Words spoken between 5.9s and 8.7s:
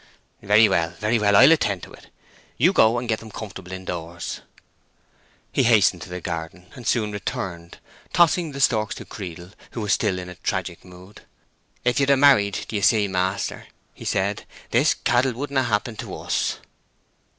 to the garden, and soon returned, tossing the